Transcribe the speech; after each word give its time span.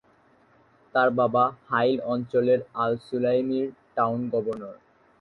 তার 0.95 1.09
বাবা 1.19 1.43
হাইল 1.67 1.97
অঞ্চলের 2.05 2.59
আল-সুলাইমির 2.75 3.67
টাউন 3.95 4.19
গভর্নর। 4.33 4.75